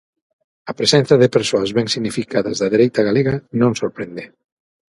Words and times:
A 0.71 0.73
presenza 0.79 1.15
de 1.21 1.33
persoas 1.37 1.69
ben 1.77 1.87
significadas 1.95 2.55
da 2.61 2.71
dereita 2.73 3.01
galega 3.07 3.35
non 3.61 3.71
sorprende. 3.81 4.23